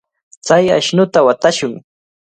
[0.45, 1.73] Chay ashnuta watashun.